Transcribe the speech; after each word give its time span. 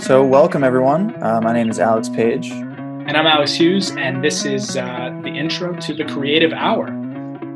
So, 0.00 0.24
welcome 0.24 0.62
everyone. 0.62 1.20
Uh, 1.20 1.40
my 1.42 1.52
name 1.52 1.68
is 1.68 1.80
Alex 1.80 2.08
Page. 2.08 2.50
And 2.50 3.16
I'm 3.16 3.26
Alex 3.26 3.52
Hughes, 3.52 3.90
and 3.90 4.22
this 4.22 4.44
is 4.44 4.76
uh, 4.76 5.10
the 5.24 5.28
intro 5.28 5.74
to 5.74 5.92
the 5.92 6.04
Creative 6.04 6.52
Our. 6.52 6.86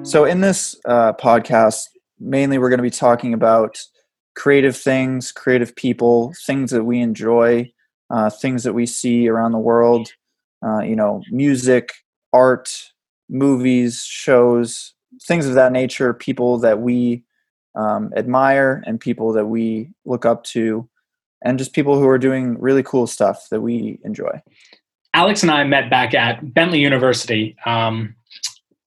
So, 0.02 0.24
in 0.24 0.40
this 0.40 0.76
uh, 0.84 1.12
podcast, 1.12 1.84
mainly 2.18 2.58
we're 2.58 2.68
going 2.68 2.78
to 2.78 2.82
be 2.82 2.90
talking 2.90 3.32
about 3.32 3.80
creative 4.34 4.76
things, 4.76 5.30
creative 5.30 5.76
people, 5.76 6.34
things 6.44 6.72
that 6.72 6.82
we 6.82 7.00
enjoy, 7.00 7.72
uh, 8.10 8.28
things 8.28 8.64
that 8.64 8.72
we 8.72 8.86
see 8.86 9.28
around 9.28 9.52
the 9.52 9.58
world, 9.58 10.12
uh, 10.66 10.80
you 10.80 10.96
know, 10.96 11.22
music, 11.30 11.92
art, 12.32 12.90
movies, 13.30 14.04
shows, 14.04 14.94
things 15.22 15.46
of 15.46 15.54
that 15.54 15.70
nature, 15.70 16.12
people 16.12 16.58
that 16.58 16.80
we 16.80 17.22
um, 17.76 18.12
admire 18.16 18.82
and 18.84 18.98
people 18.98 19.32
that 19.32 19.46
we 19.46 19.90
look 20.04 20.26
up 20.26 20.42
to, 20.44 20.88
and 21.44 21.58
just 21.58 21.72
people 21.72 21.98
who 21.98 22.08
are 22.08 22.18
doing 22.18 22.58
really 22.60 22.82
cool 22.82 23.06
stuff 23.06 23.48
that 23.50 23.60
we 23.60 23.98
enjoy. 24.04 24.40
Alex 25.14 25.42
and 25.42 25.50
I 25.50 25.64
met 25.64 25.90
back 25.90 26.14
at 26.14 26.54
Bentley 26.54 26.80
University 26.80 27.56
um, 27.66 28.14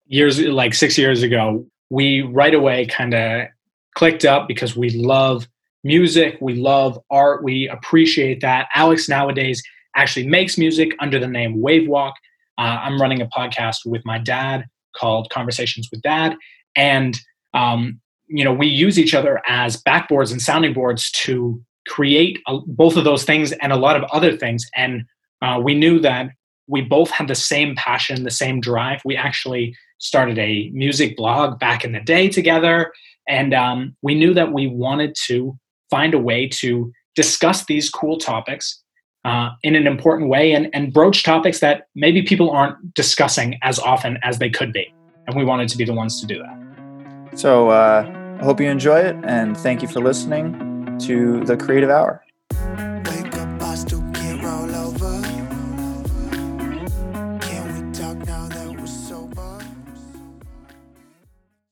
years, 0.07 0.39
like 0.39 0.73
six 0.73 0.97
years 0.97 1.21
ago. 1.21 1.66
We 1.89 2.21
right 2.21 2.53
away 2.53 2.88
kind 2.88 3.13
of 3.13 3.47
clicked 3.95 4.25
up 4.25 4.47
because 4.47 4.75
we 4.75 4.89
love 4.89 5.47
music, 5.83 6.38
we 6.41 6.55
love 6.55 6.99
art, 7.11 7.44
we 7.44 7.70
appreciate 7.70 8.41
that. 8.41 8.67
Alex 8.73 9.08
nowadays 9.08 9.61
actually 9.95 10.27
makes 10.27 10.58
music 10.58 10.91
under 10.99 11.19
the 11.19 11.27
name 11.27 11.61
Wavewalk. 11.61 12.13
Uh, 12.58 12.80
I'm 12.81 12.99
running 12.99 13.22
a 13.22 13.27
podcast 13.27 13.85
with 13.85 14.02
my 14.05 14.17
dad 14.17 14.66
called 14.95 15.30
Conversations 15.30 15.89
with 15.91 16.02
Dad, 16.02 16.35
and 16.75 17.19
um, 17.53 17.99
you 18.27 18.44
know 18.44 18.53
we 18.53 18.67
use 18.67 18.97
each 18.97 19.13
other 19.13 19.41
as 19.47 19.81
backboards 19.83 20.31
and 20.31 20.41
sounding 20.41 20.73
boards 20.73 21.11
to 21.11 21.61
create 21.88 22.39
a, 22.48 22.59
both 22.66 22.98
of 22.98 23.03
those 23.03 23.23
things 23.23 23.52
and 23.53 23.71
a 23.71 23.77
lot 23.77 23.95
of 23.95 24.03
other 24.12 24.35
things. 24.35 24.66
And 24.75 25.05
uh, 25.41 25.59
we 25.63 25.73
knew 25.73 25.99
that 25.99 26.30
we 26.67 26.81
both 26.81 27.11
had 27.11 27.27
the 27.27 27.36
same 27.36 27.75
passion, 27.75 28.23
the 28.23 28.31
same 28.31 28.59
drive. 28.59 29.02
We 29.05 29.16
actually 29.16 29.75
started 30.00 30.38
a 30.39 30.69
music 30.73 31.16
blog 31.16 31.59
back 31.59 31.86
in 31.86 31.91
the 31.91 32.00
day 32.00 32.28
together, 32.28 32.91
and 33.28 33.53
um, 33.53 33.95
we 34.02 34.16
knew 34.16 34.33
that 34.33 34.52
we 34.52 34.67
wanted 34.67 35.16
to 35.28 35.58
find 35.89 36.13
a 36.13 36.19
way 36.19 36.47
to 36.47 36.91
discuss 37.16 37.66
these 37.66 37.89
cool 37.89 38.17
topics 38.17 38.81
uh, 39.23 39.50
in 39.63 39.75
an 39.75 39.88
important 39.88 40.30
way 40.30 40.52
and, 40.52 40.69
and 40.73 40.94
broach 40.94 41.23
topics 41.23 41.59
that 41.59 41.88
maybe 41.95 42.22
people 42.22 42.52
aren't 42.52 42.94
discussing 42.94 43.58
as 43.63 43.80
often 43.80 44.17
as 44.23 44.38
they 44.38 44.50
could 44.50 44.73
be. 44.73 44.94
And 45.28 45.36
we 45.36 45.44
wanted 45.44 45.69
to 45.69 45.78
be 45.78 45.86
the 45.86 45.94
ones 45.94 46.19
to 46.22 46.28
do 46.28 46.39
that. 46.39 47.39
So 47.39 47.69
uh, 47.69 48.38
I 48.39 48.44
hope 48.44 48.59
you 48.59 48.67
enjoy 48.67 49.00
it, 49.00 49.16
and 49.23 49.58
thank 49.58 49.81
you 49.81 49.88
for 49.88 50.00
listening 50.00 50.75
to 50.99 51.43
the 51.45 51.57
Creative 51.57 51.89
Our. 51.89 52.25